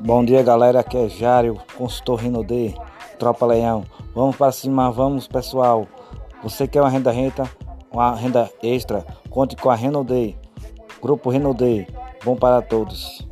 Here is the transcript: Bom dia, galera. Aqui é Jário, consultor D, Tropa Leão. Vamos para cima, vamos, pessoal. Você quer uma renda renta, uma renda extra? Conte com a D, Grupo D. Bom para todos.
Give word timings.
Bom 0.00 0.24
dia, 0.24 0.44
galera. 0.44 0.78
Aqui 0.78 0.96
é 0.96 1.08
Jário, 1.08 1.58
consultor 1.76 2.20
D, 2.44 2.72
Tropa 3.18 3.44
Leão. 3.44 3.84
Vamos 4.14 4.36
para 4.36 4.52
cima, 4.52 4.92
vamos, 4.92 5.26
pessoal. 5.26 5.88
Você 6.40 6.68
quer 6.68 6.80
uma 6.80 6.88
renda 6.88 7.10
renta, 7.10 7.50
uma 7.90 8.14
renda 8.14 8.48
extra? 8.62 9.04
Conte 9.28 9.56
com 9.56 9.68
a 9.68 9.74
D, 10.04 10.36
Grupo 11.02 11.30
D. 11.52 11.84
Bom 12.24 12.36
para 12.36 12.62
todos. 12.62 13.27